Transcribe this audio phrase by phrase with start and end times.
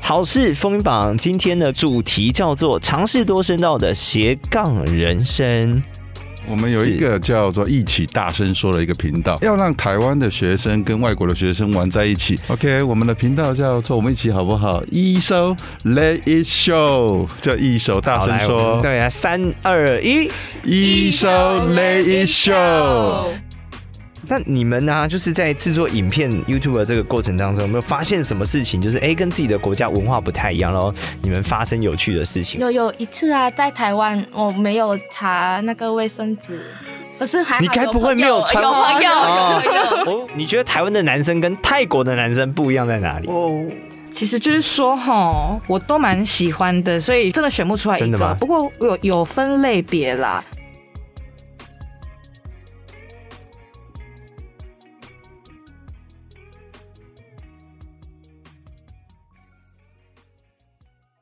[0.00, 5.82] 好事风云榜今天的主题叫做尝试多声道的斜杠人生。
[6.48, 12.36] 我们有一个叫做“一起大声说”的一个频道，要让台湾的学生跟外国的学生玩在一起。
[12.48, 15.54] OK，我们的频道叫做“我们一起好不好？”一首
[15.84, 18.80] Let It Show，叫一首大声说。
[18.82, 20.28] 对啊，三二一，
[20.64, 23.28] 一首 Let It Show。
[24.30, 25.08] 那你们呢？
[25.08, 28.80] 就是在制作影片 YouTube 的这个过程当中，有没有发现什么事情？
[28.80, 30.94] 就是哎，跟自己的国家文化不太一样然后？
[31.20, 32.60] 你们发生有趣的事情？
[32.60, 36.62] 有有一次啊，在台湾我没有查那个卫生纸，
[37.18, 39.10] 可是还你该不会没有穿有朋友？
[39.10, 43.26] 哦，你觉得台湾的男生跟泰国的男生不一样在哪里？
[43.28, 43.64] 哦，
[44.12, 48.36] 其实就是说哈，我都蛮喜欢的，所以真的选不出来一个。
[48.38, 50.40] 不过有有分类别啦。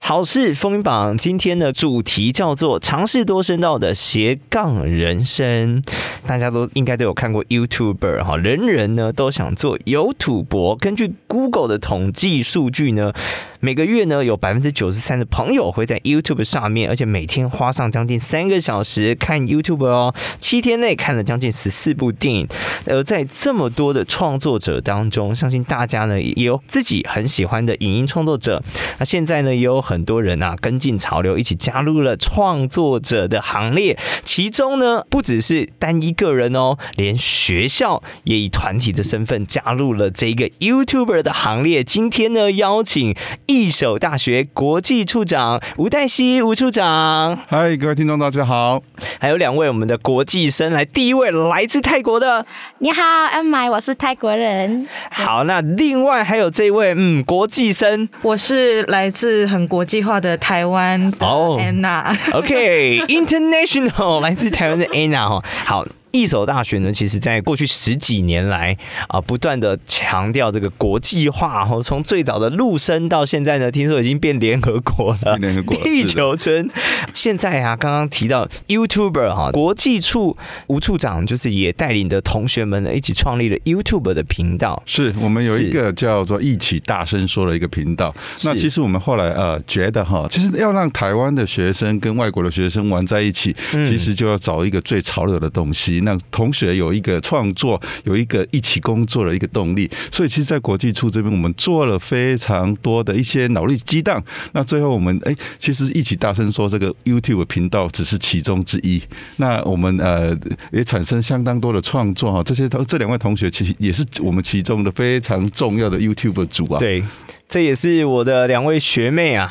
[0.09, 5.83] 好事风云榜今天的主题叫做尝试多声道的斜杠人生，
[6.27, 10.75] 大家都应该都有看过 YouTuber 哈，人人呢都想做有土博。
[10.77, 13.13] 根据 Google 的统计数据呢。
[13.61, 20.15] 每个月呢，有百分之九十三的朋友会在 YouTube 上面，而且每天花上将近三个小时看 YouTube 哦。
[20.39, 22.47] 七天内看了将近十四部电影。
[22.87, 28.63] 而在这么多的创作者当中，相信大家呢也有自己很喜欢的影音创作者。
[28.99, 33.99] 那现在呢，也有很多人啊跟进潮流，一起加入了创作者的行列。
[34.23, 41.83] 其中呢，不只是单一个人哦，连学校也以团体的身份加入了这个 YouTuber 的行列。
[41.83, 43.17] 今天呢，邀请。
[43.51, 48.83] 一手大学国际处长吴黛西吴处长，嗨，各位听众大家好，
[49.19, 52.45] 还有两位我们的国际生，来第一位来自泰国的，
[52.81, 54.87] 你好，M I，我是泰国人。
[55.11, 65.87] 好，那另外还有这位，嗯，国际生，我是来自很国际化的台湾哦，Anna，OK，International，来自台湾的 Anna 哈，好。
[66.11, 68.77] 一手大学呢，其实在过去十几年来
[69.09, 75.37] 啊，不断的强调这个国际化，哦从最早的陆生到现在呢，听说已经变联合国了。
[75.39, 76.69] 联合国，地球村。
[77.15, 80.37] 现在啊，刚刚提到 YouTuber 哈，国际处
[80.67, 84.83] 吴处长就是也带领的同学们呢，一起创立了 YouTube 的频道。
[84.87, 88.15] 是我们有一个叫做“一起大声说”的一个频道。
[88.45, 95.98] 那其实我们后来呃觉得哈，其实要让台湾的学生跟外国的学生玩在一起，其实就要找一个最潮流的东西。
[96.05, 104.23] 让同学有一个创作，有一个一起工作的一个动力，所以其实，在国际处这边，我们做了非常多的一些脑力激荡。
[104.53, 109.03] 那最后，我们哎，其实一起大声说，这个 YouTube 频道只是其中之一。
[109.37, 110.37] 那我们呃，
[110.73, 112.43] 也产生相当多的创作哈。
[112.43, 116.79] 这些同这两位同学，其实也是我们其中的非常重要的 YouTube 主啊。
[116.79, 117.03] 对。
[117.49, 119.51] 这也是我的两位学妹啊，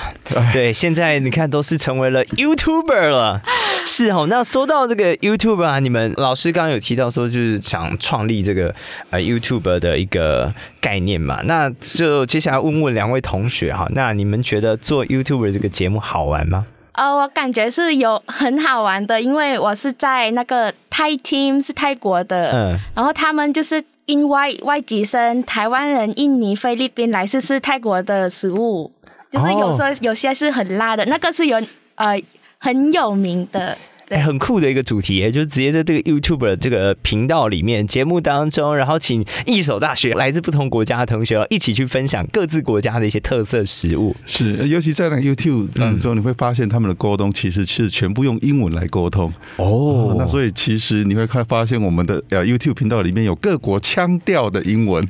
[0.53, 3.41] 对，现在你看都是成为了 YouTuber 了，
[3.87, 4.27] 是哦。
[4.29, 8.75] 那说到这个 YouTuber 啊，你们老师刚刚有提到说，就是想创立这个
[9.09, 16.67] 呃 YouTuber 的一个概念嘛，那就接下来问问两位同学哈，那你们觉得做 YouTuber 这个节目好玩吗？
[16.91, 23.83] 呃，我感觉是有很好玩的，因为我是在那个泰 team 是泰国的，嗯，然后他们就是。
[24.07, 28.89] 因外外籍生、台湾人、印尼、菲律宾来试试泰国的食物，
[29.29, 31.61] 就是有时候有些是很辣的，那个是有
[31.95, 32.17] 呃
[32.59, 33.77] 很有名的。
[34.09, 44.15] 哎，很酷的一个主题，就是直接在这个 YouTube 这个频道里面节目当中，然后请一所大学来自不同国家的同学一起去分享各自国家的一些特色食物。
[44.25, 49.29] 是，尤其在那个 YouTube 当中，你会发现他们的沟通其实是全部用英文来沟通。
[49.57, 55.05] 哦，那所以其实你会看发现我们的呃 YouTube 频道里面有各国腔调的英文。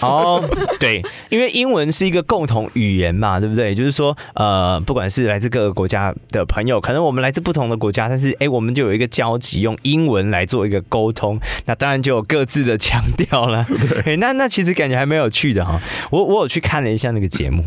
[0.00, 0.42] 哦，
[0.80, 3.72] 对，因为英文是一个共同语言嘛，对不对？
[3.72, 7.99] 就是说，呃，不管是来自各个国家的朋友，可能我们来自不同的国家。
[8.08, 13.66] 但是，哎，我们就有一个交集，用英文来做一个沟通，那当然就有各自的腔调了。
[14.04, 15.80] 对，那那其实感觉还蛮有趣的哈。
[16.10, 17.62] 我我有去看了一下那个节目，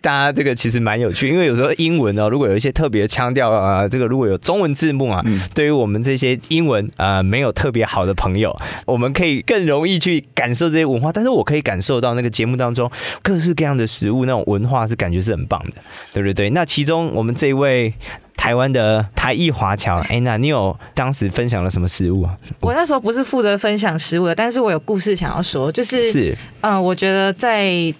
[0.00, 5.24] 大家这个其实蛮有趣，因为有时候英文呢，如果有一些特别的腔调啊，这个如果有中文字幕啊，
[5.54, 8.56] 对于我们这些英文啊没有特别好的朋友，
[8.86, 11.12] 我们可以更容易去感受这些文化。
[11.12, 12.90] 但是我可以感受到那个节目当中
[13.22, 15.82] 各式各样的食物那种文化是感觉是很棒的，
[16.12, 16.50] 对不对？
[16.50, 17.92] 那其中我们这一位。
[18.36, 22.36] 台湾的台裔华侨，哎，那你有当时分享了什么食物啊？
[22.60, 27.92] 我那时候不是负责分享食物的，但是我有故事想要说，就是是，嗯，我觉得在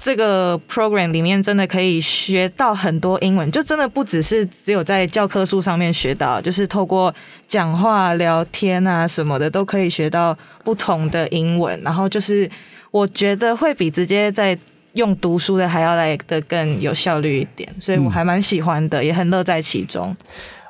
[0.00, 7.12] 这个 program 里面真的可以学到很多英文，就真的不只是只有在教科书上面学到，就是透过
[7.48, 11.78] 讲话、聊天啊什么的，都可以学到不同的英文。
[11.82, 12.48] 然后就是
[12.92, 14.56] 我觉得会比直接在
[14.98, 20.14] 用读书的还要来的更有效率一点，所以我还蛮喜欢的，也很乐在其中。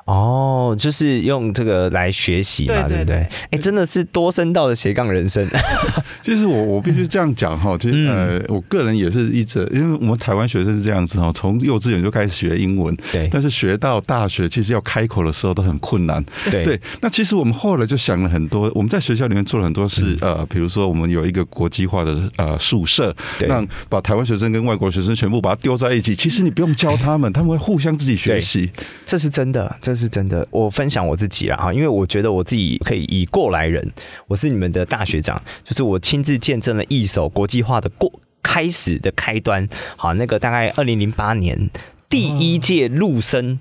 [0.09, 3.17] 哦，就是用这个来学习嘛，对不对？
[3.51, 5.47] 哎，真的是多声道的斜杠人生。
[6.23, 16.79] 其实我我必须这样讲哈，其实呃，我个人也是一直，因为我们台湾学生是这样子哈，从幼稚园就开始学英文，对，但是学到大学，其实要开口的时候都很困难，对。
[17.01, 28.71] 那其实我们后来就想了很多，我们在学校里面做了很多事，呃，比如说我们有一个国际化的呃宿舍，让把台湾学生跟外国学生全部把它丢在一起，其实你不用教他们，他们会互相自己学习，
[29.05, 29.98] 这是真的，这。
[29.98, 33.91] 是真的，我分享我自己了哈，因为我觉得我自己可以以过来人，
[34.27, 38.11] 我是你们的大学长，就是我亲自见证了一手国际化的过
[38.43, 39.67] 开始的开端。
[39.97, 41.69] 好，那个大概二零零八年
[42.07, 43.59] 第一届陆生，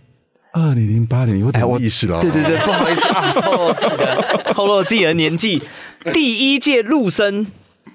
[0.53, 5.63] 二零零八年有点意思了，对对对，不好意思啊， 透露自己的透露自己的年纪，
[6.13, 7.47] 第一届陆生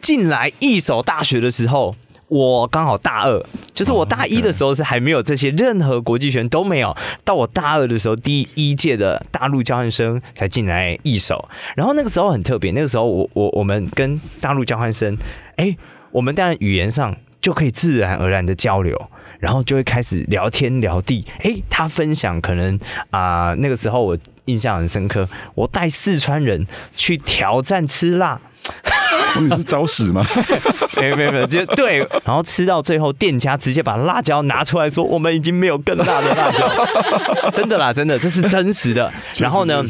[0.01, 1.95] 进来一所大学的时候。
[2.33, 3.45] 我刚好大二，
[3.75, 15.15] 就是我大一的时候是还没有这些任何国际学都没有，到我大二的时候，第一届的大陆交换生才进来一手，然后那个时候很特别，那个时候我我我们跟大陆交换生，
[15.57, 15.77] 哎，
[16.09, 18.99] 我们当然语言上就可以自然而然的交流，
[19.39, 22.79] 然后就会开始聊天聊地，哎，他分享可能
[23.11, 26.65] 啊那个时候我印象很深刻，我带四川人
[26.95, 28.41] 去挑战吃辣。
[29.41, 30.25] 你是找死吗？
[30.99, 36.69] 没有没有没有，就对，然后吃到最后，店家直接把辣椒拿出来说：“我们已经没有更辣的辣椒。”
[37.51, 39.11] 真的啦，真的，这是真实的。
[39.39, 39.83] 然后呢，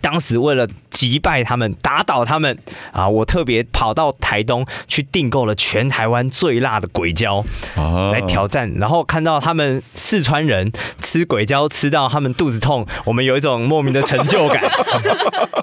[0.00, 2.56] 当时为了击败他们、打倒他们
[2.92, 7.44] 啊，我特别跑到台东去订购了全台湾最辣的鬼椒
[8.12, 8.72] 来挑战。
[8.76, 10.70] 然后看到他们四川人
[11.00, 14.62] 吃鬼椒吃到他们肚子痛，我们有一种莫名的成就感。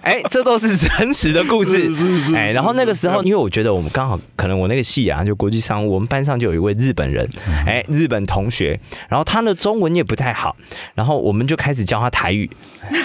[0.02, 1.90] 哎，这都是真实的故事。
[2.36, 7.28] 哎，然后那个时候，因为我觉得我们刚好可能我那个系啊，就国际商务，我们班上就有一位日本人，
[7.66, 8.80] 哎，日本同学，
[9.10, 10.56] 然后他的中文也不太好，
[10.94, 12.50] 然后我们就开始教他台语。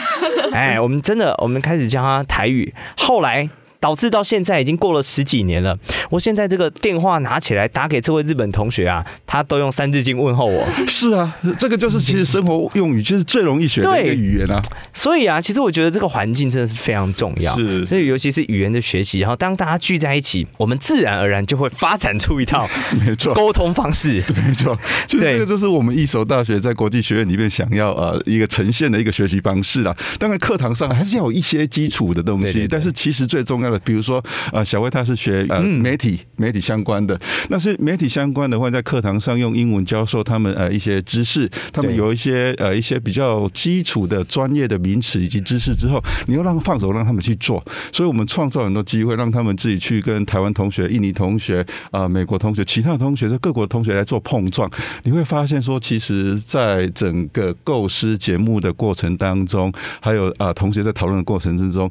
[0.53, 3.49] 哎，我们真的，我们开始教他台语，后来。
[3.81, 5.77] 导致到现在已经过了十几年了。
[6.11, 10.67] 我现在这个电话拿起来打给这位日本同学啊，他都用三字经问候我。
[10.87, 14.61] 是啊，这个就是其实生活用语，就是最容易学的一个语言啊。
[14.93, 17.57] 所以啊，其实我觉得这个环境真的是非常重要。
[17.57, 22.69] 是，所以尤其是语言的学习，然后当大家聚在一起，我们自然而然就会发展出一套
[23.07, 24.21] 没错沟通方式。
[24.23, 29.97] 对，没错，就这个就是我们一所大学在国际学院里面想要呃一个呈现的一个学习方式啦。
[30.19, 34.23] 当然课堂上还是要有一些基础的东西，但是其实最重要的，比如说。
[34.53, 37.19] 呃，小薇她是学呃媒体媒体相关的，
[37.51, 47.63] 那是媒体相关的话，在课堂上用英文教授他们呃一些知识，他们有一些呃一些比较基础的专业的名词以及知识之后，你又让放手让他们去做，
[47.93, 54.69] 所以我们创造很多机会，让他们自己去跟台湾同学、印尼同学、啊美国同学、其他同学、各国的同学来做碰撞，
[55.05, 61.91] 你会发现说，其实在整个构思节目的过程当中，还有啊同学在讨论的过程之中。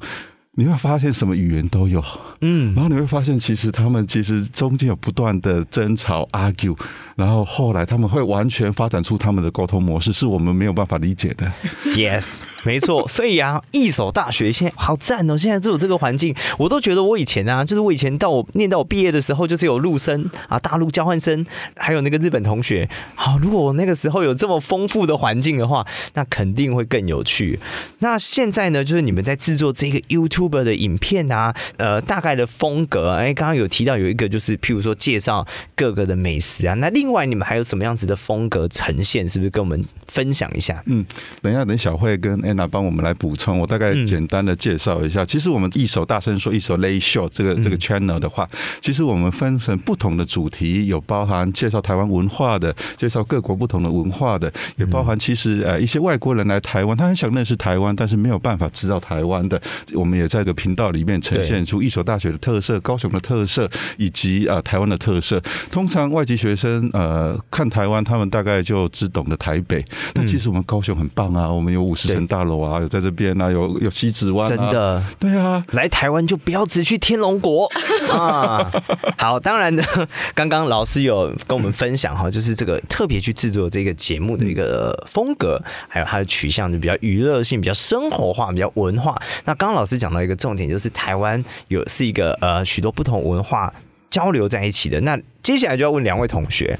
[0.53, 2.03] 你会发现什么语言都有，
[2.41, 6.77] 嗯，然后你会发现其实他们其实中间有不断的争吵、argue，
[7.15, 11.49] 然后后来他们会完全发展出他们的沟通模式，是我们没有办法理解的。
[11.85, 13.07] Yes，没错。
[13.09, 15.37] 所以啊，一所大学现在好赞哦！
[15.37, 21.45] 现在就有这个环境，我都觉得我以前啊，就是我以前到我念到我毕业的时候，就是有陆生啊、大陆交换生，
[21.75, 22.87] 还有那个日本同学。
[23.15, 27.59] 好，如果我那个时候有这么丰富的环境的话，那肯定会更有趣。
[27.99, 30.49] 那现在呢，就是你们在制作这个 YouTube。
[30.49, 39.29] 的影片啊，呃，大概的风格，哎，刚刚有提到有一个就是，譬如说介绍各个的美食啊，那另外你们还有什么样子的风格呈现？
[39.29, 40.81] 是不是跟我们分享一下？
[40.87, 41.05] 嗯，
[41.41, 45.23] 等一下，等小慧跟安娜帮我们来补充，我大概简单的介绍一下。
[45.23, 48.49] 其实我们一首大声说，一首 Lay Show 这个这个 channel 的话，
[48.81, 59.61] 其实我们分成不同的主题，有包含介绍台湾文化的，介绍各国不同的文化的，也包含其实呃一些外国人来台湾，他很想认识台湾，但是没有办法知道台湾的，
[59.93, 60.39] 我们也在。
[60.39, 65.37] 这个频道里面呈现出一所大学的特色、高雄的特色以及啊台湾的特色。
[65.69, 69.83] 通常外籍学生呃看台湾，他们大概就只懂得台北。
[70.15, 74.47] 那其实我们高雄很棒啊，我们有五十层大楼啊，有在这边啊，有有西子湾。
[74.47, 77.69] 真的，对啊，来台湾就不要只去天龙国
[78.09, 78.71] 啊。
[79.17, 79.83] 好，当然呢，
[80.33, 89.21] 刚刚老师有跟我们分享哈，就是这个特别去制作这个节目的一个风格，还有它的取向就比较娱乐性、比较生活化、比较文化。
[89.43, 90.29] 那刚刚老师讲到一个。
[90.29, 93.73] 个重点就是台湾有是一个呃许多不同文化
[94.09, 94.99] 交流在一起的。
[95.01, 96.77] 那接下来就要问两位同学，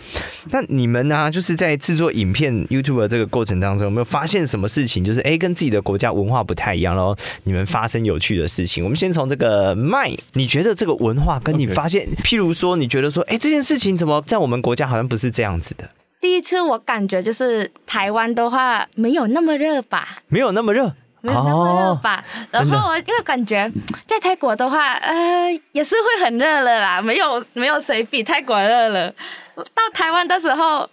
[0.52, 1.30] 那你们呢？
[1.32, 5.04] 就是在制作影片 YouTube 的这个过程当中，有没有发现什么事情？
[5.04, 7.16] 就是哎，跟自己的国家文化不太一样然后？
[7.44, 8.84] 你们发生有趣的事情。
[8.84, 15.90] 我们先从这个麦，你觉得这个文化跟你发现，譬如说，你觉得说，哎，这件事情怎么在我们国家好像不是这样子的？
[16.22, 20.20] 第一次我感觉就是台湾的话没有那么热吧？
[20.28, 20.94] 没有那么热。
[21.22, 22.24] 没有那么热吧？
[22.52, 23.70] 然后我因为感觉
[24.08, 29.14] 在泰国的话，呃，也是会很热了啦，没有没有谁比泰国热了。
[29.56, 30.90] 到台湾的时候，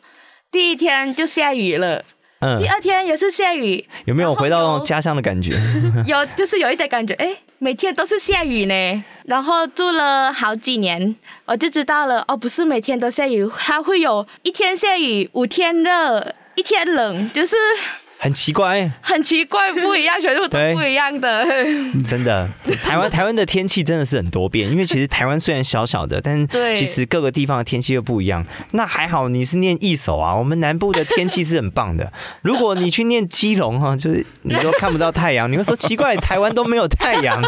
[0.50, 2.02] 第一天就下雨了，
[2.40, 3.86] 嗯，第二天也是下雨。
[4.06, 5.54] 有没有回到家乡的感觉？
[6.06, 9.04] 有，就是有一点感觉，哎，每天都是下雨呢。
[9.26, 11.14] 然后住了好几年，
[11.44, 17.56] 我就知道了，哦，不是每天都下雨，它会有一天下雨，五天热，一天冷，就是。
[18.18, 21.44] 很奇怪，很奇怪，不一样，全部都不一样的。
[22.04, 22.48] 真的，
[22.82, 28.44] 台湾 台湾的天气真的是很多变，因为其实台湾虽然小小的，但是其实各个地方的天气又不一样。
[28.72, 32.10] 那还好你是念一手啊，我们南部的天气是很棒的。
[32.42, 37.42] 如果你去念基隆哈，就是你都看不到太阳，你会说奇怪，台湾都没有太阳。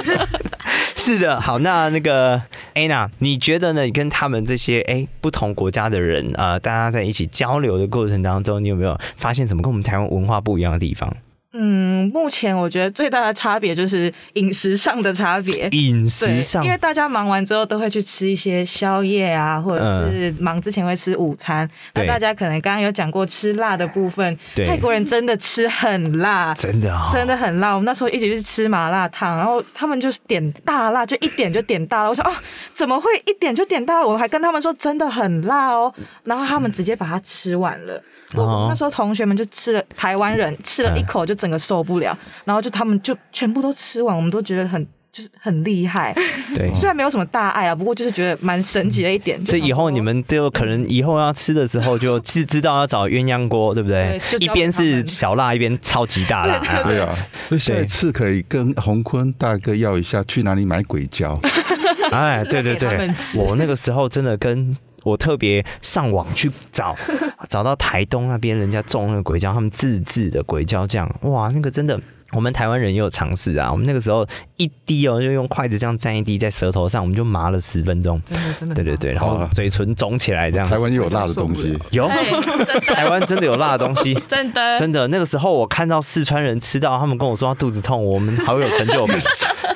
[0.95, 2.43] 是的，好，那那个
[2.75, 3.83] Anna，你觉得呢？
[3.85, 11.15] 你跟他们这些哎不同国家的人啊，大家在一起交流的过程当中，你有没有发现什么跟我们台湾文化不一样的地方？
[11.55, 15.67] 嗯，目前我觉得最大的差别就是饮食上的差别。
[15.71, 21.67] 饮食上，因为大家忙完之后都会去吃一些宵夜啊，或者是忙之前会吃午餐。
[21.95, 27.73] 那大家可能刚刚有讲过吃辣的部分，泰国人真的吃很辣， 真的真的很辣。
[27.73, 32.11] 我们那时候一起去吃麻辣烫，然后他们就是点大辣，就一点就点大了。
[32.11, 32.33] 我说哦，
[32.75, 34.07] 怎么会一点就点大了？
[34.07, 35.91] 我还跟他们说真的很辣哦，
[36.25, 38.03] 然后他们直接把它吃完了。
[38.35, 42.15] 我那时候同学们就吃了，台湾人吃了一口就整个受不了，
[42.45, 46.13] 然后就他们就全部都吃完，我们都觉得很就是很厉害。
[46.55, 49.43] 对，虽然没有什么大碍啊，不过就是觉得蛮神奇的一点。
[49.45, 54.21] 这以后你们就可能以后要吃的时候，就是知道要找鸳鸯锅，对不对？
[54.39, 56.59] 一边是小辣，一边超级大辣。
[56.83, 57.15] 对啊，
[57.47, 61.41] 所以下一次可以跟洪坤大哥要一下，去哪里买鬼椒？
[62.13, 64.77] 哎，对对对，我那个时候真的跟。
[65.05, 66.97] 我特别上网去找，
[67.49, 72.01] 找到台东那边人家种那个鬼椒，他们自制的鬼椒酱，哇，那个真的。
[72.33, 74.23] 我们台湾人也有尝试啊，我们那个时候
[74.59, 78.21] 一滴哦，就用筷子这样蘸一滴在舌头上，我们就麻了十分钟。
[78.29, 78.75] 真的真的。
[78.75, 80.69] 对对对，然后嘴唇肿起来这样。
[80.69, 81.75] 台湾也有辣的东西。
[81.91, 82.07] 有。
[82.89, 84.13] 台湾真的有辣的东西。
[84.29, 84.77] 真的。
[84.77, 89.19] 真的，那个时候我看到四川人吃到，他们跟我说他肚子痛，我们好有成就感。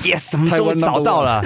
[0.02, 1.40] Yes，我们终于找到了，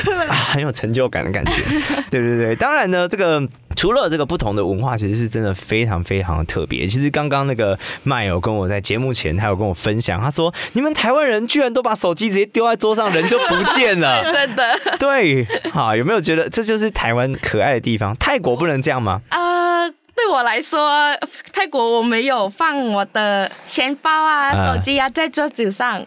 [0.51, 1.63] 很有成就感的感觉。
[2.11, 3.41] 对对对，当然呢，这个
[3.77, 6.85] 除了这个不同的文化，其实是真的非常非常的特别。
[6.89, 10.93] 其实刚刚那个麦友跟我在节目前，他有跟我分享，他说你们。
[10.97, 14.25] 台湾人居然都把手机直接丢在桌上，人就不见了。
[14.33, 14.75] 真的？
[14.99, 18.17] 对，好，有没有觉得这就是台湾可爱的地方？
[18.17, 19.21] 泰国不能这样吗？
[19.29, 21.15] 啊，对我来说，
[21.53, 26.03] 泰国我没有放我的钱包啊、手机啊在桌子上。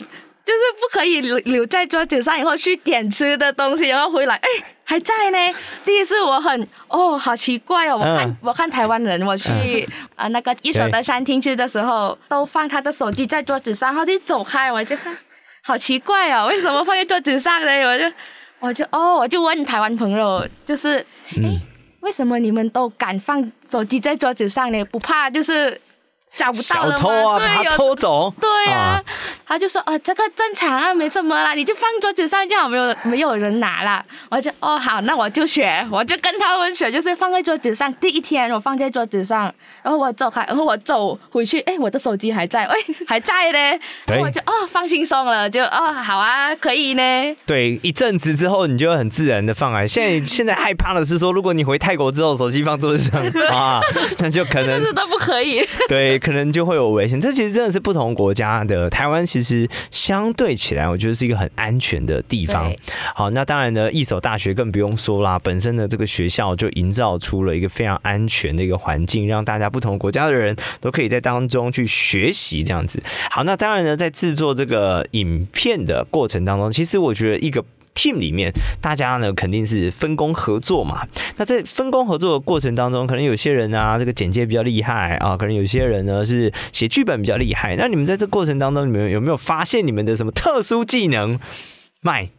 [0.49, 4.49] 就是不可以留留在桌子上，以后去点吃的东西，然后回来，哎，
[4.83, 5.37] 还在呢。
[5.85, 7.97] 第一次我很哦，好奇怪哦。
[7.97, 15.15] 我看我看台湾人，我去啊那个一手的餐厅吃的时候，都放他的手机在桌子上，然后就走开，我就看，
[15.61, 17.85] 好奇怪哦，为什么放在桌子上呢？
[17.85, 18.15] 我就
[18.59, 20.97] 我就哦，我就问台湾朋友，就是
[21.37, 21.61] 哎，
[21.99, 24.83] 为什么你们都敢放手机在桌子上呢？
[24.85, 25.79] 不怕就是？
[26.35, 27.39] 找不到了吗？
[27.39, 28.33] 对，有偷走。
[28.39, 29.01] 对呀，
[29.45, 37.93] 他就说：“哦，这个正常啊，没什么啦，你就放桌子上，就好没有没有人拿了。”我就哦好，那我就学，我就跟他们学，就是放在桌子上。
[37.95, 42.75] 第一天我放在桌子上，然后我走开，然后我走回去，哎，我的手机还在，哎，
[43.07, 43.79] 还在呢。
[44.21, 47.35] 我就哦放轻松了，就哦好啊，可以呢。
[47.45, 49.87] 对，一阵子之后，你就很自然的放来。
[49.87, 53.21] 现在 现在害怕的是说，如果你回泰国之后，手机放桌子上
[53.51, 53.81] 啊，
[54.19, 55.67] 那就可能是都不可以。
[55.87, 56.18] 对。
[56.19, 57.19] 可能就会有危险。
[57.19, 58.89] 这其实真的是不同国家的。
[58.89, 62.71] 台湾其实相对起来，我觉得是一个很安全的地方。
[63.15, 65.39] 好，那当然呢，一所大学更不用说啦。
[65.39, 73.01] 本身的这个学校就营造出了一个非常安全的一个环境，让大家不同国家的人都可以在当中去学习这样子。
[73.31, 77.63] 好，那当然呢，在制作这个影片的过程当中，其实我觉得一个。
[77.99, 81.05] Team 里面，大家呢肯定是分工合作嘛。
[81.35, 87.75] 那在分工合作的过程当中，可能有些人啊，这个剪接比较厉害啊，可能有些人呢是写剧本比较厉害。
[87.75, 91.37] 那你们在这过程当中，你们有没有发现你们的什么特殊技能？
[92.01, 92.29] 麦，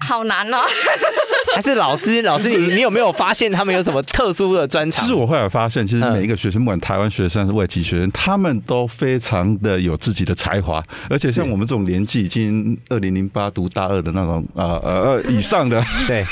[0.00, 0.58] 好难哦。
[1.54, 2.20] 还是老师？
[2.22, 5.04] 老师，你你有没有发现他们有什么特殊的专长？
[5.04, 16.24] 其实我后来发现，其实每一个学生，不管台湾学生还是外籍学生，他们都非常的有自己的才华，而且像我们这种年纪，已经二零零八读大二的那种呃呃以上的，对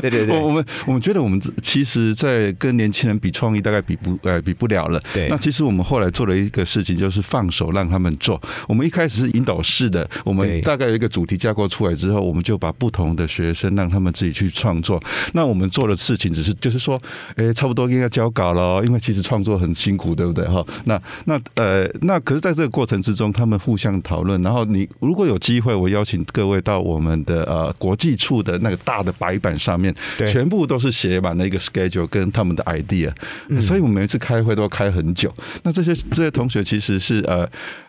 [0.00, 5.00] 对对对， 我们我们觉得我们其实，在跟年轻人比创意，大概比不呃比不了了。
[5.14, 8.38] 对，那其实我们后来做了一个事情，就是放手让他们做。
[8.68, 15.00] 我们一开始是引导式的，我们大概有一个主题架构出来之后，我们就把不同的学生让他们自己去创作。
[15.34, 17.00] 那我们做的事情只是就是说，
[17.36, 20.46] 哎，差不多应该交稿了，因为其实创作很辛苦，对不对？
[20.48, 24.40] 哈，那那呃，那可是在这个过程之中，他们互相讨论。
[24.42, 33.12] 然后你如果有机会，我邀请各位到我们的呃国际处的那个大的白板上面，全部都是写满了一个 schedule 跟他们的 idea。
[33.60, 35.32] 所以我们每一次开会都要开很久。
[35.62, 37.48] 那这些这些同学其实是呃，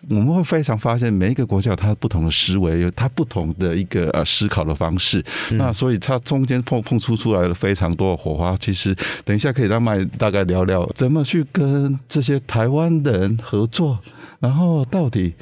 [0.10, 5.07] 我们会非常发现每一个国家有它不同的思维，有它不同的一个呃思考的方式。
[5.52, 8.56] 那所以它中间碰碰出出来了非常多的火花。
[8.60, 14.00] 其实等一下可以让麦大概聊聊怎么去跟这些台湾人合作，
[14.40, 15.34] 然后到底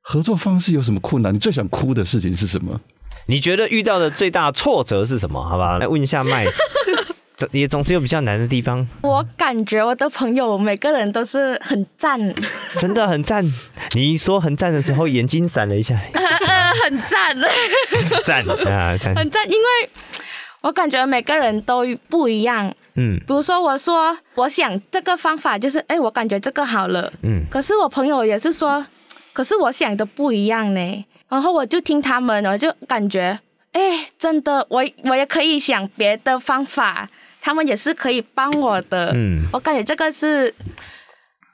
[0.00, 1.34] 合作方式有什么困难？
[1.34, 2.80] 你最想哭的事情是什么？
[3.26, 5.42] 你觉得遇到的最大挫折是什么？
[5.42, 6.46] 好吧，来问一下麦。
[7.36, 8.86] 总也总是有比较难的地方。
[9.00, 12.16] 我感觉我的朋友每个人都是很赞，
[12.74, 13.44] 真的很赞。
[13.94, 15.98] 你一说很赞的时候，眼睛闪了一下。
[16.82, 17.36] 很赞，
[18.24, 19.50] 赞啊，赞，很赞。
[19.50, 19.90] 因为
[20.62, 22.72] 我感觉每个人都不一样。
[22.96, 27.12] 嗯，比如说我说我想这个方法就是，哎，我感觉这个好了。
[27.22, 28.84] 嗯，可是我朋友也是说，
[29.32, 31.04] 可是我想的不一样呢。
[31.28, 33.38] 然后我就听他们，我就感觉，
[33.72, 37.08] 哎，真的，我我也可以想别的方法。
[37.40, 40.54] 他们也是可以帮我的，嗯，我感觉这个是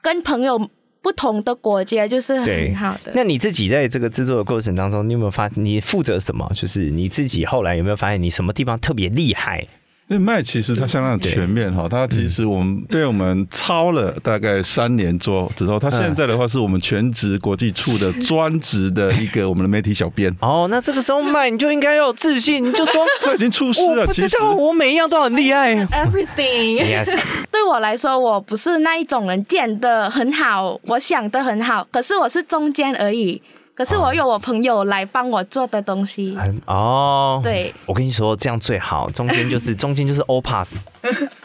[0.01, 0.69] 跟朋友
[1.01, 3.11] 不同的国家就是很好的。
[3.15, 6.49] 那你自己在这个制作的过程当中，你有没有发你负责什么？
[6.53, 9.67] 就是你自己后来有没有发现你什么地方特别厉害？
[10.11, 20.29] 因为麦其实它相当全面哈，它其实我们对我们超了大概三年做之后，它现在的话是我们全职国际处的专职的一个我们的媒体小编。
[20.41, 24.05] 哦，那这个时候麦你就应该要有自信，你就说 他已经出师了。
[24.05, 26.83] 不知道我每一样都很厉害，everything。
[26.83, 27.17] Yes，
[27.49, 33.41] 对我来说，我不是那一种人，剪的很好，我想的很好，可是我是中间而已。
[33.83, 40.85] 可是我有我朋友来帮我做的东西哦，对，我跟你说这样最好，中间就是 中间就是 all pass。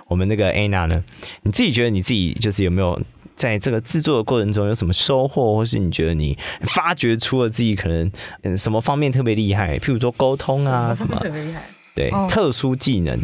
[0.06, 1.02] 我们那个 Anna 呢，
[1.44, 3.00] 你自己觉得你自己就是有没有
[3.34, 9.78] 在这个制作的过程中有什么收获，或是你觉得你发掘出了自己可能嗯什么方面特别厉害？
[9.78, 11.62] 譬如说沟通啊什么，特别厉害，
[11.94, 13.18] 对，特殊技能。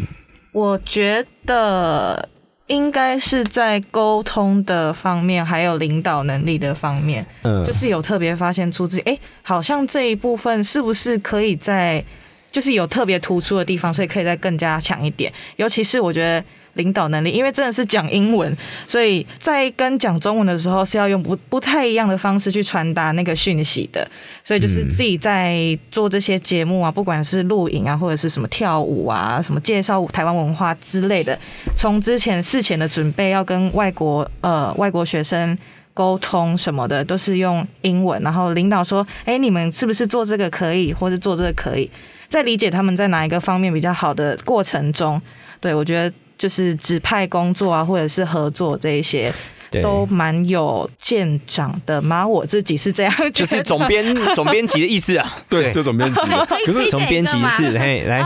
[0.51, 2.29] 我觉得。
[2.67, 12.03] 应该是在沟通的方面，还有领导能力的方面，嗯，就是有特别发现出自己，哎，好像这一部分是不是可以在，
[12.51, 16.43] 就是有特别突出的地方，所以可以再更加强一点，尤其是我觉得。
[16.73, 18.55] 领导能力，因为真的是讲英文，
[18.87, 24.07] 所以在跟讲中文的时候是要用不不太一样的方式去传达那个讯息的。
[24.43, 31.37] 所以就是自己在做这些节目啊，不管是录影啊，或者是什么跳舞啊，什么介绍台湾文化之类的，
[31.75, 35.57] 从之前事前的准备要跟外国呃外国学生
[35.93, 38.19] 沟通什么的，都是用英文。
[38.23, 41.89] 然后领导说：“哎，你们是不是做这个可以，或是做这个可以？”
[42.29, 45.21] 在理解他们在哪一个方面比较好的过程中，
[45.61, 46.15] 对我觉得。
[46.43, 49.33] 就是指派工作啊，或者是合作这一些，
[49.81, 52.27] 都蛮有见长的嘛。
[52.27, 54.03] 我自己是这样，就是总编
[54.35, 55.37] 总编辑的意思啊。
[55.47, 56.19] 对，就总编辑。
[56.67, 58.17] 可是总编辑是嘿来，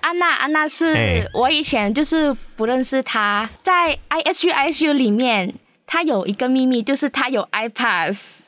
[0.00, 5.54] 安娜安娜是我以前就是不认识她，在 ISU ISU 里面，
[5.86, 8.40] 她有一个秘密，就是她有 iPass。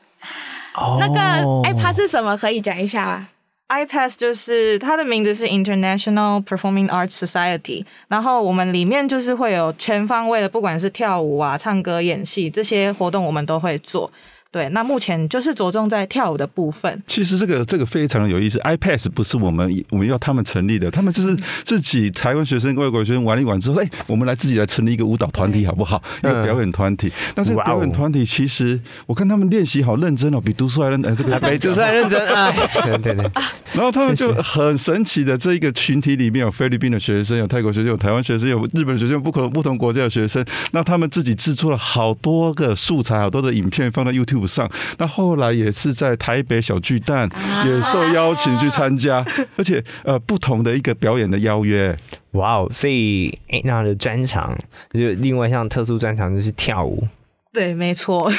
[0.74, 2.36] 哦，那个 iPass 是什么？
[2.36, 3.28] 可以讲一下吗
[3.72, 14.12] IPAS 就是它的名字是 International Performing Arts Society，然后我们里面就是会有全方位的，不管是跳舞啊、唱歌、演戏这些活动，我们都会做。
[14.52, 17.02] 对，那目前就是着重在跳舞的部分。
[17.06, 21.34] 其实这个这个非常有意思，iPad 不是我们我们要他们成立的，他们就是
[21.64, 26.02] 自己台湾学生、外国学生玩一玩之后，哎，我们来自己来成立一个舞蹈团体好不好？
[26.18, 27.10] 一个表演团体。
[27.34, 32.52] 那这个表演团体其实我看他们练习好认真哦，比读书还认哎，这个比读书还认真啊！
[32.84, 33.30] 对 对对。
[33.72, 40.44] 然后他们就很神奇的，这一个群体里面有菲律宾的学生，有泰国学生，有台湾学生，有日本学生，不可能不同国家的学生。
[40.72, 44.41] 那他们自己制作了好多个素材，好多的影片放到 YouTube。
[44.46, 47.28] 上，那后来也是在台北小巨蛋
[47.66, 49.24] 也受邀请去参加，
[49.56, 51.96] 而且呃不同的一个表演的邀约，
[52.32, 52.68] 哇哦！
[52.72, 54.56] 所以那的专长
[54.92, 57.06] 就另外像特殊专长就是跳舞，
[57.52, 58.22] 对，没错。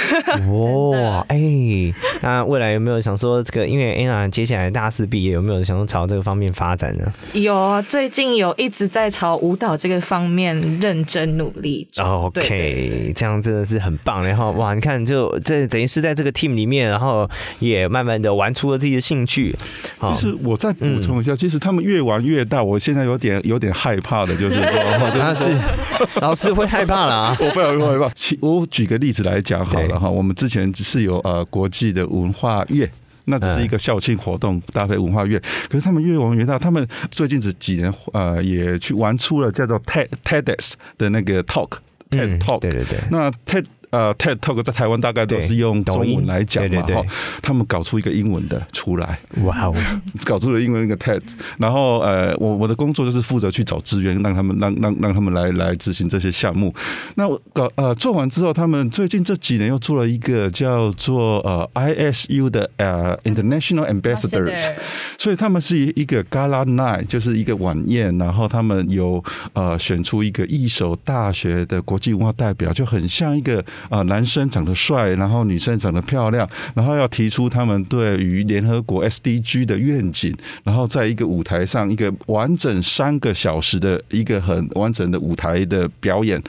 [0.90, 3.68] 哇，哎，那未来有没有想说这个？
[3.68, 7.14] 因为 Anna 接下来大四毕业，有没有想说朝这个方面发展呢？
[7.34, 11.88] 有，最近有一直在朝舞蹈这个方面认真努力。
[12.00, 14.26] OK，这样真的是很棒。
[14.26, 19.56] 然后哇，你看，就这等于是在这个 team 里面，然后也慢慢的玩出了自己的兴趣。
[20.02, 25.56] 其实我再补充一下，其实他们越玩越大，我现在有点有点害怕的，就是说， 是
[26.20, 27.38] 老师会害怕了。
[27.40, 28.12] 我不要害怕。
[28.42, 29.03] 我举个。
[29.04, 32.90] 例子来讲好了哈，我们之前只是有呃国际的文化月，
[33.26, 35.38] 那只是一个校庆活动搭配文化月，
[35.70, 41.72] 可是他们越玩越大，他们最近这几年呃也去玩出了叫做 TED TEDx 的那个 talk
[42.10, 43.66] TED talk，对对对，那 TED。
[43.94, 47.06] 呃，TED Talk 在台湾大概都是用中文来讲嘛，哈，
[47.44, 49.76] 他们搞出一个英文的出来，哇哦，
[50.26, 51.22] 搞出了英文一个 TED，
[51.60, 56.74] 然后呃，我我的工作就是负责去找资源，让他们让让让他们来来执行这些项目。
[57.14, 64.74] 那我搞呃做完之后，他们最近这几年又做了一个叫做呃 ISU 的呃 International Ambassadors，
[65.20, 73.64] 所以他们是一个 Gala Night，就是一个晚宴，然后他们有呃选出一个一手大学的国际文化代表，就很像一个。
[73.90, 86.42] 啊，男生长得帅，然后女生长得漂亮，然后要提出他们对于联合国 SDG 的愿景，然后在一个舞台上，一个完整三个小时的一个很完整的舞台的表演。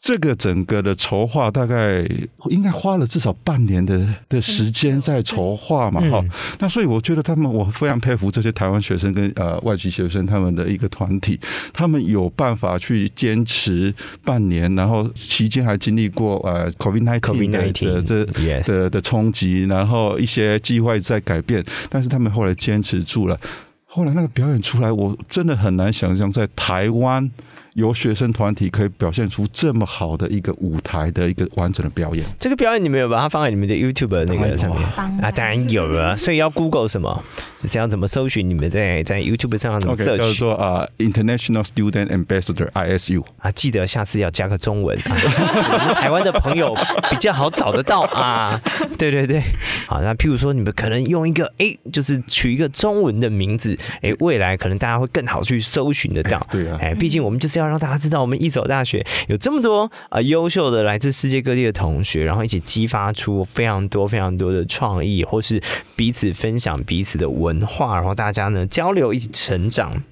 [0.00, 2.06] 这个整个的筹划大概
[2.48, 6.24] 应该花了至少半年的的时间在筹划嘛，哈。
[6.58, 11.38] 那所以我觉得他们，我非常佩服这些台湾学生跟呃外籍学生他们的一个团体，
[11.72, 13.92] 他们有办法去坚持
[14.24, 16.72] 半年，然后期间还经历过呃。
[16.78, 18.24] COVID nineteen 的这
[18.62, 23.38] 的的冲击，然后一些计划在改变，但是他们后来坚持住了。
[23.84, 27.30] 后来那个表演出来，我真的很难想象在台湾。
[27.78, 34.82] 由学生团体可以表现出这么好的一个舞台的一个完整的表演，这个表演你们有把它放在你们的 YouTube 那个上面
[35.22, 35.30] 啊？
[35.30, 37.22] 当然有了，所以要 Google 什么？
[37.62, 38.48] 就是要怎么搜寻？
[38.48, 39.94] 你们在在 YouTube 上怎么？
[39.94, 44.98] 叫做啊，International Student Ambassador ISU 啊，记得下次要加个中文，
[45.94, 46.76] 台湾的朋友
[47.10, 48.60] 比较好找得到啊。
[48.98, 49.40] 对对对，
[49.86, 56.44] 好，那譬如说你们可能用一个哎，就是取一个中文的名字，哎，未来可能大家会更好去搜寻得到。
[56.50, 57.67] 对啊，哎，毕竟我们就是要。
[57.68, 65.62] 让大家知道，我们一所大学有这么多啊优秀的来自世界各地的同学，然后一起激发出非常多非常多的创意，或是
[65.94, 70.02] 彼此分享彼此的文化，然后大家呢交流一起成长。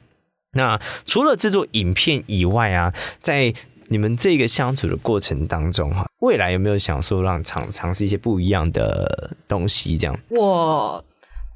[0.52, 3.52] 那除了制作影片以外啊，在
[3.88, 9.96] 你们这个相处的过程当中哈，未来有没有想说让尝尝试一些不一样的东西？
[9.98, 11.04] 这样，我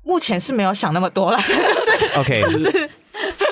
[0.04, 1.38] 目前是没有想那么多了。
[2.16, 2.42] OK。
[3.36, 3.44] 就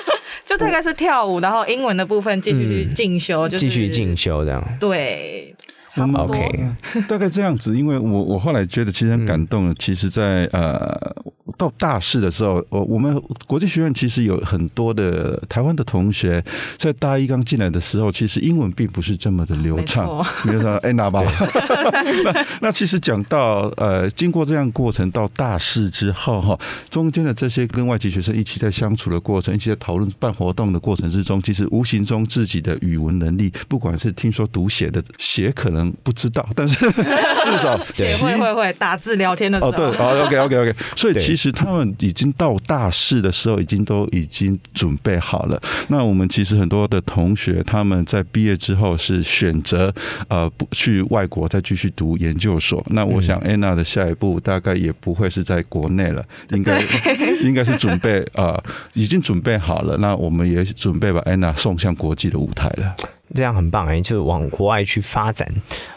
[0.57, 4.63] 大概是跳舞，然后英文的部分继续去进修，就继续进修这样。
[4.79, 5.55] 对，
[5.89, 6.35] 差不多。
[7.07, 9.73] 大概这样子，因为我我后来觉得其实很感动。
[9.75, 11.15] 其实，在呃。
[11.59, 16.41] 到大四的时候，我我们国际学院其实有很多的台湾的同学，
[16.77, 20.25] 在大一刚进来的时候，其实英文并不是这么的流畅。
[20.41, 21.21] 比如说哎，那吧。
[22.23, 26.57] 那那其实讲到呃，经过这样过程到大四之后哈，
[26.89, 36.77] 中间的这些跟外籍学生一起在相处的过程，一起在讨论办活动的过程之中，其实无形中自己的语文能力，不管是听说读写的写可能不知道，但是
[37.43, 37.77] 至少
[38.23, 39.71] 会会会打字聊天的时候。
[39.71, 41.48] 哦，对，哦，OK OK OK，所以其实。
[41.51, 45.61] 他们已经到大四的时候，已经都已经准备好了。
[45.87, 49.93] 那我们其实很多的同学，他们在毕业之后是选择
[50.27, 52.83] 呃不去外国再继续读研究所。
[52.91, 56.81] 那我想安娜的下一步大概也不会是在国内了，应该
[57.43, 58.61] 应该是准备啊，
[58.93, 59.97] 已经准备好了。
[59.97, 62.95] 那我们也准备把安娜送向国际的舞台了。
[63.35, 65.47] 这样很棒哎，就是往国外去发展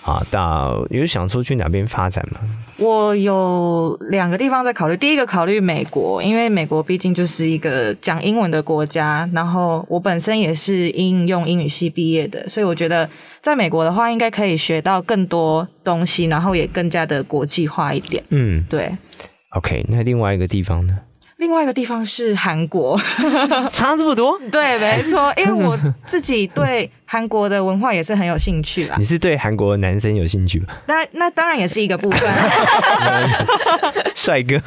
[0.02, 0.22] 啊！
[0.30, 2.40] 到有想说去哪边发展吗？
[2.78, 13.08] 我有两个地方在考虑，第一个考虑美国，因为美国毕竟就是一个讲英文的国家，然后我本身也是应用英语系毕业的，所以我觉得
[13.40, 18.22] 在美国的话，应该可以学到更多东西，然后也更加的国际化一点。
[18.30, 18.96] 嗯，对。
[19.50, 20.98] OK，那另外一个地方呢？
[21.38, 22.96] 另外一个地方是韩国，
[23.72, 24.38] 差这么多？
[24.52, 26.90] 对，没错，因为我自己对。
[27.12, 28.96] 韩国的文化也是很有兴趣啦。
[28.98, 30.68] 你是对韩国的男生有兴趣吗？
[30.86, 32.20] 那那当然也是一个部分。
[34.16, 34.58] 帅哥，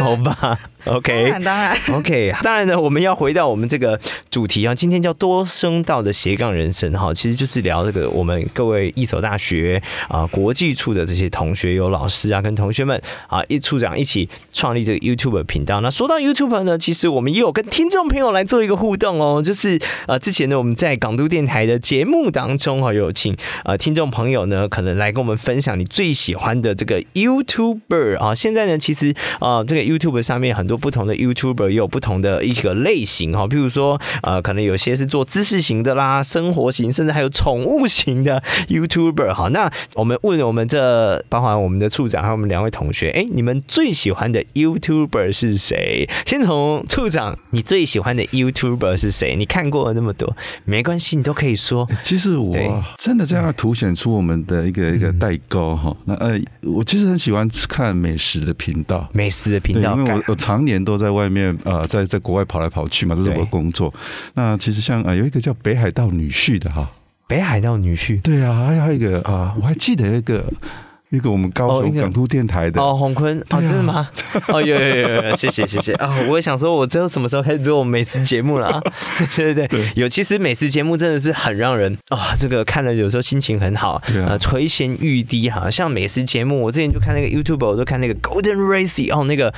[0.00, 15.82] 好吧，OK，当然，OK，当然呢，我们要回到我们这个主题啊，今天叫多声道的斜杠人生哈，其实就是聊这个我们各位一所大学啊国际处的这些同学有老师啊跟同学们啊一处长一起创立这个 YouTube 频道。
[15.82, 21.73] 那说到 YouTube 呢，其实我们也有跟听众朋友来做一个互动哦，就是呃之前呢我们在港都电台的。
[21.78, 28.34] 节目当中哈，有请呃听众朋友呢，可能来跟我们分享你最喜欢的这个 YouTuber 啊。
[28.34, 39.48] 现在呢，其实啊，这个 YouTube 上面很多不同的 YouTuber 也有不同的一个类型哈，譬如说呃，可能有些是做知识型的啦，生活型，甚至还有宠物型的 YouTuber 哈。
[39.48, 46.08] 那我们问我们这包含我们的处长还有我们两位同学，哎，你们最喜欢的 YouTuber 是谁？
[46.26, 49.36] 先从处长，你最喜欢的 YouTuber 是谁？
[49.36, 51.88] 你看过了那么多，没关系，你都可以说。
[52.02, 52.54] 其实我
[52.98, 55.96] 真的这样凸显出我们的一个一个代沟哈。
[56.04, 63.92] 那呃，我其实很喜欢看美食的频道，美食的频道，因为我我常年都在外面呃，在在国外跑来跑去嘛，这是我的工作。
[64.34, 66.90] 那其实像呃，有一个叫北海道女婿的哈，
[67.26, 70.44] 北海道女婿，对啊，还有一个啊，我还记得一个。
[71.14, 74.08] 一个我们高雄港都电台的哦，洪坤哦，真的吗？
[74.48, 76.14] 哦，有有有有， 谢谢谢谢啊！
[76.28, 78.82] 我也想说，我最后什么时候开始做美食节目了啊？
[79.36, 80.08] 对对对，有。
[80.08, 85.70] 其实美食节目真的是很让人啊，这个看了有时候心情很好，啊，垂涎欲滴哈。
[85.70, 89.52] 像美食节目，我之前就看那个 YouTube，我都看那个 Golden Racy 哦，那个。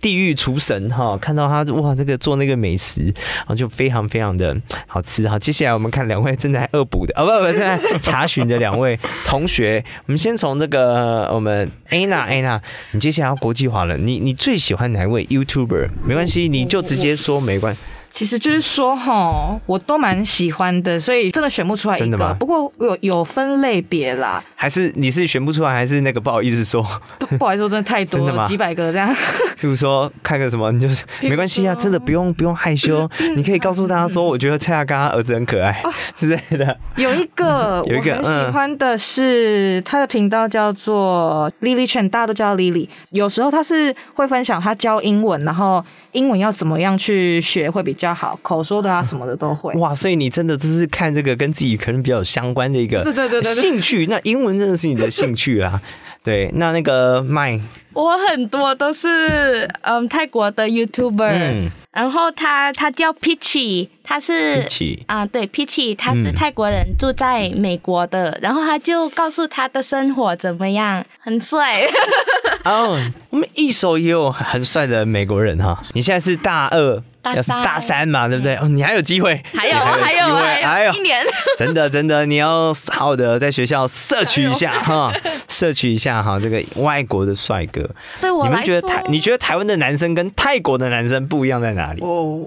[0.00, 5.38] 地狱厨神哈，看到他哇，那个做那个美食，然后就非常非常的好吃哈。
[5.38, 12.60] 接下来我们看两位正在恶补的，哦不不正在查询的两位同学，我们先从这个我们 Anna Anna，
[12.92, 15.88] 你接下来要国际化了，你你最喜欢哪一位 YouTuber？
[16.04, 17.76] 没关系，你就直接说没关。
[18.10, 22.34] 其实就是说哈，我都蛮喜欢的，所以真的选不出来一个。
[22.40, 24.42] 不过有有分类别啦。
[24.60, 26.84] 还是你是选不出来，还是那个不好意思说？
[27.38, 29.10] 不好意思说，真的太多了，几百个这样。
[29.58, 35.82] 譬如说看个什么，你就是没关系啊，真的不用不用害羞，你可以告诉大家说，我觉得蔡亚刚儿子很可爱
[36.14, 36.76] 之类的。
[36.96, 42.86] 有一个 有一个很喜欢的是他的频道叫做 Lily Chen，大家都叫 Lily。
[43.12, 45.82] 有时候他是会分享他教英文，然后。
[46.12, 48.36] 英文要怎么样去学会比较好？
[48.42, 49.72] 口说的啊什么的都会。
[49.74, 54.06] 哇，所以你真的就是看这个跟自己可能比较相关的一个对对对兴趣。
[54.06, 55.80] 那英文真的是你的兴趣啦。
[56.22, 57.58] 对，那那个麦，
[57.94, 64.68] 我很多都是嗯泰国的 YouTuber，然后他他叫 Peachy，他是
[65.06, 71.80] 啊对 Peachy，他是泰国人住在美国的，然后他就告诉他的生活怎么样，很帅。
[72.64, 75.82] 哦，我们一手也有很帅的美国人哈。
[75.94, 77.02] 你现在是大二。
[77.34, 78.56] 要是大三嘛，对不对？
[78.56, 81.24] 哦，你还有机会，还有还有还有一年，
[81.58, 85.12] 真的真的，你要好好的在学校摄取一下 哈，
[85.48, 87.88] 摄取一下哈，这个外国的帅哥。
[88.20, 89.02] 对我你们觉得台？
[89.08, 92.02] 你觉得台湾的男生跟泰国的男生不一样在哪里？
[92.02, 92.40] 哦。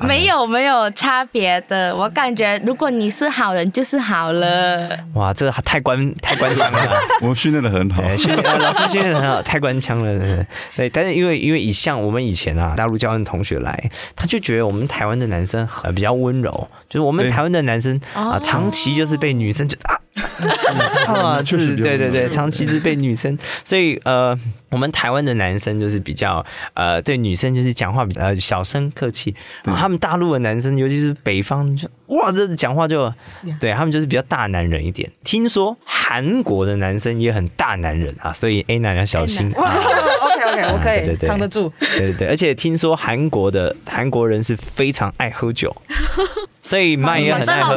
[0.00, 4.88] 没有没有差别的，我感觉如果你是好人就是好了。
[5.14, 6.98] 哇，这太官太官腔了。
[7.20, 10.46] 我们训练的很好，训练老师训练的很好，太官腔了。
[10.76, 19.98] 对，但是因为因为以像我们以前啊，大陆教的同学来，他就觉得我们台湾的男生很比较温柔，就是我们台湾的男生啊，长期就是被女生就啊。
[21.06, 24.38] 啊，就是对对对，长期是被女生，所以呃，
[24.70, 33.12] 我们台湾的男生就是比较呃，对女生就是讲话比较小声客气，然后他们大陆的男生，尤其是北方，就哇，这讲话就
[33.60, 35.10] 对他们就是比较大男人一点。
[35.24, 39.52] 听说韩国的男生也很大男人啊，所以 A 男要小心。
[40.48, 41.72] OK，我可以扛得住。
[41.78, 45.74] 对对对，而且听说韩国的韩国人是非常爱喝酒。
[46.60, 47.76] 所以麦也很爱喝，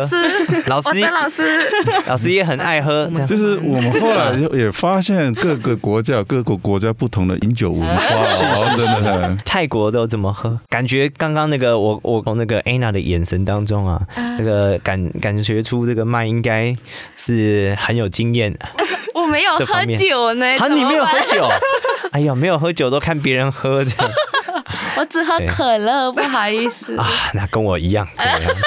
[0.66, 1.44] 老师，老师，
[2.08, 3.10] 老师也很爱喝。
[3.28, 9.38] 就是我们后来也发现各个国家各个国家不同的饮酒文化，真的。
[9.46, 10.60] 泰国都怎么喝？
[10.68, 14.02] 感觉刚刚那个我我从那个 Anna 的眼神当中啊，
[14.38, 16.76] 这个感感觉出这个麦应该
[17.16, 18.54] 是很有经验。
[19.14, 21.48] 我没有喝酒呢，啊，你没有喝酒？
[22.14, 23.92] 哎呀，没有喝酒都看别人喝的。
[24.98, 27.08] 我只喝可乐，不好意思啊。
[27.34, 28.08] 那跟我一样，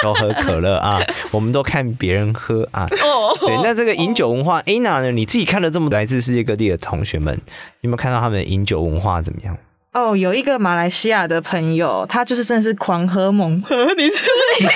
[0.01, 0.99] 都喝可乐啊。
[1.31, 2.87] 我们都看别人喝啊。
[3.03, 5.11] 哦，对，那这个饮酒文化，Anna 呢？
[5.11, 7.39] 你自己看了这么来自世界各地的同学们，
[7.81, 9.55] 有没有看到他们的饮酒文化怎么样？
[9.93, 14.67] 哦，有一个马来西亚的朋友，他就是真的是狂喝猛喝，你是不是？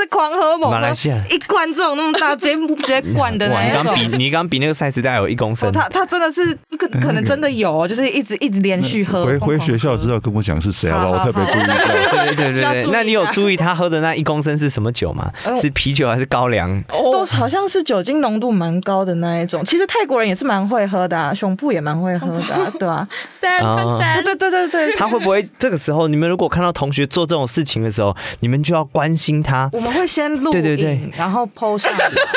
[0.00, 3.94] 是狂喝猛，马来西亚一罐这种那么大，直接 直接灌的那种。
[3.94, 5.70] 你刚比你刚比那个赛时代有一公升。
[5.72, 9.24] 他他真的是可可能真的有，就是一直一直连续喝。
[9.24, 11.12] 回回学校之后跟我讲是谁好不好？
[11.12, 11.62] 我特别注意。
[11.62, 15.30] 对对对对，那你有注意他喝的那一公升是什么酒吗？
[15.60, 16.82] 是啤酒还是高粱？
[16.88, 19.64] 都好像是酒精浓度蛮高的那一种。
[19.64, 23.06] 其实泰国人也是蛮会喝的，胸部也蛮会喝的，对吧？
[23.40, 24.94] 对对对对对。
[24.96, 29.68] 他会不会这个时候，你们如果看到同学做这种事情的时候，你们就要关心他？
[29.72, 31.92] 我们会会先录对对对，然后 PO 上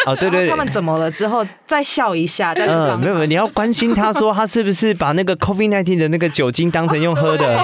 [0.06, 7.64] 哦，对对，他们怎么了之后再笑一下，嗯，没有没有，你要关心他说他是不是把那个 COVID nineteen 的那个酒精当成用喝的，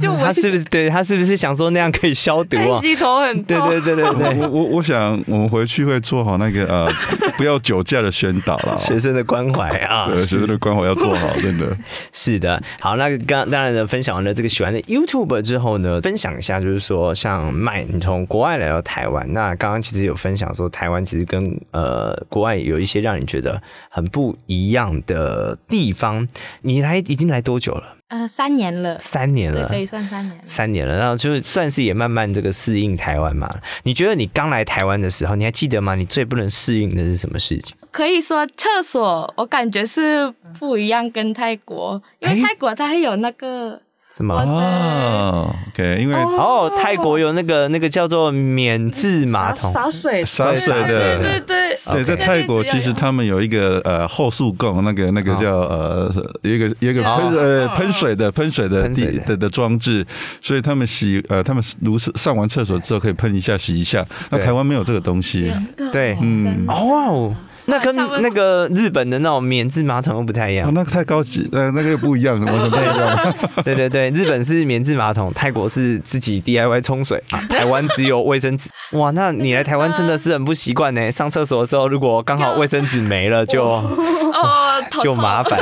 [0.00, 2.80] 就 他是不是对他是不是想说那样可以消毒啊？
[2.80, 3.58] 机头很对。
[3.68, 6.88] 对对对对，我我我想我们回去会做好那个呃
[7.36, 11.76] 不要酒驾的宣导了，学生的关怀啊，对学生的关怀要做好，真的。
[12.14, 12.62] 是的。
[12.80, 26.26] 好，那刚当然呢，分享完了这个喜欢的 YouTube 之后呢，分享一下就是说像麦，你从国外来到台湾，那刚刚其实有分享说台湾其实跟呃国外有一些让你觉得很不一样的地方。
[26.62, 27.96] 你来已经来多久了？
[28.08, 30.96] 呃，三年了，三年了，可以算三年，三年了。
[30.96, 33.60] 然后就算是也慢慢这个适应台湾嘛。
[33.82, 35.94] 你觉得你刚来台湾的时候，你还记得吗？
[35.94, 37.76] 你最不能适应的是什么事情？
[37.90, 43.82] 可以说厕所，我感觉是不一样，跟泰国，因为泰国它还有那个。
[44.16, 50.24] 什么哦？OK，因为哦，泰国有那个那个叫做免治马桶，洒水。
[50.24, 51.56] 洒水的，对。
[51.86, 60.04] 对对，在泰国其实他们有一个呃后速供，那个那个叫呃有一个有一个喷呃喷水的喷水的地的的装置，
[60.42, 64.04] 所以他们洗呃他们如上完厕所之后可以喷一下洗一下。
[64.30, 65.52] 那台湾没有这个东西，
[65.92, 67.34] 对，嗯，哦。
[67.68, 73.34] 那跟那个日本的那种免治马桶又不太一样，那个太高级，那那个又不一样， 完全不一样。
[73.64, 78.70] 对对对，日本是免治马桶，泰国是自己 DIY 冲水， 台湾只有卫生纸。
[78.92, 81.10] 哇，那你来台湾真的是很不习惯呢。
[81.12, 85.60] 上厕所的时候，如果刚好卫生纸没了，就哦就麻烦，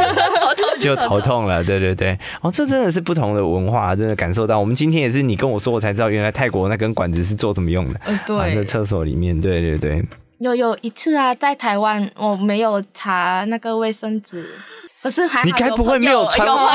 [0.78, 1.64] 就头痛了。
[1.64, 4.60] 对对对，哦，这真的是不同的文化，真的感受到。
[4.60, 8.00] 我们今天也是你跟我说，我才知道原来泰国那根管子是做什么用的。
[8.04, 10.04] 嗯，对，在厕所里面，对对对。
[10.38, 14.50] 有有一次啊，在台湾我没有查那个卫生纸。
[15.02, 16.66] 可是还你该不会没有穿吗？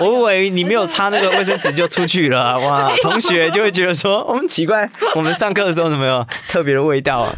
[0.00, 2.92] 我以为你没有擦那个卫生纸就出去了， 哇！
[3.00, 7.34] 同学就会觉得说我们奇怪，我们上课的时候怎么有特别的味道啊？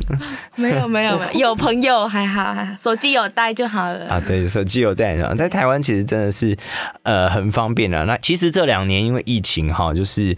[0.57, 4.21] 没有没有没有，有朋友还好，手机有带就好了啊。
[4.27, 6.57] 对，手机有带，在台湾其实真的是
[7.05, 8.05] 呃很方便的。
[8.05, 10.37] 那其实这两年因为疫情哈，就是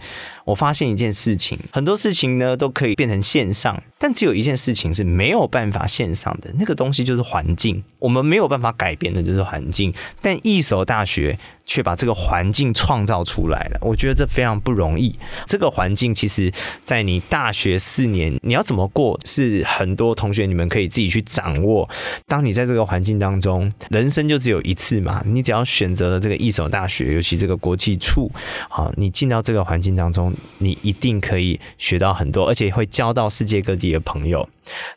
[0.51, 9.21] 我发现一件事情，很多事情呢都可以变成线上，但只有一件事情是没有办法线上的，那个东西就是环境，我们没有办法改变的。
[9.21, 11.37] 就是环境，但一所大学
[11.71, 13.79] 却把这个环境创造出来了。
[13.79, 15.15] 我觉得这非常不容易。
[15.47, 16.51] 这个环境其实，
[16.83, 21.89] 在你大学四年，你要怎么过，是很多同学你们可以自己去掌握。
[22.27, 28.29] 当你在这个环境当中，人生就只有一次嘛，你只要选择了这个一所大学，尤其这个国际处，
[28.67, 34.49] 好，你进到这个环境当中，你一定可以学到很多，而且会交到世界各地的朋友。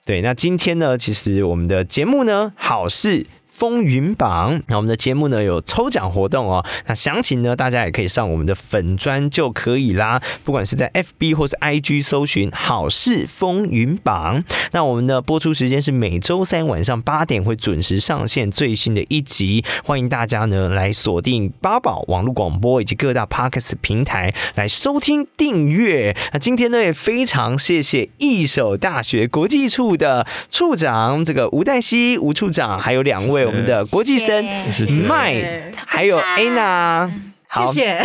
[0.05, 3.25] 对，那今天呢，其实我们的节目呢，好事。
[3.55, 6.67] 风云榜，那我们的节目呢有抽奖活动哦。
[6.89, 10.21] 那详情呢，大家也可以上我们的粉砖就可以啦。
[10.43, 14.43] 不管是在 FB 或是 IG 搜寻“好事风云榜”。
[14.73, 26.17] 那我们的播出时间是每周三晚上八点会准时上线最新的一集，欢迎大家呢来锁定八宝网络广播以及各大 Podcast 平台来收听订阅。
[26.33, 33.44] 那今天呢也非常谢谢一手大学国际处的处长这个吴黛西吴处长，还有两位。
[33.45, 34.45] 我们的国际生
[35.07, 37.11] 麦，还有 Anna。
[37.55, 38.03] 谢谢，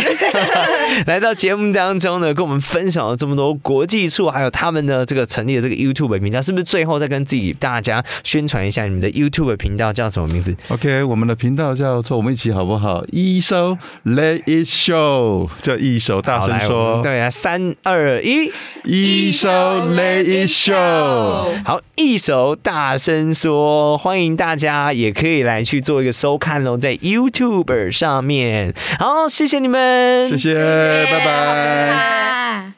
[1.06, 13.02] 来到节目当中呢，跟我们分享了这么多国际处，还有他们的这个成立的这个 YouTube 频道，是不是最后再跟自己大家宣传一下你们的 YouTube 频道叫什么名字？OK，我们的频道叫做我们一起好不好？
[13.10, 18.52] 一首 Let It Show，叫一首大声说，对啊，三二一，
[18.84, 29.28] 一首 Let It Show，好，一首大声说，欢迎大家也可以来去做一个收看喽，在 YouTube 上面，好。
[29.40, 30.28] 谢谢你们。
[30.28, 32.72] 谢谢拜拜。